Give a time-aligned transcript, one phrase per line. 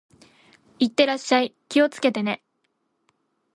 [0.79, 1.53] 行ってらっしゃい。
[1.69, 2.41] 気をつけてね。